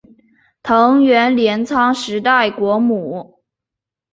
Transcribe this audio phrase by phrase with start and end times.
[0.63, 3.37] 藤原镰仓时代国母。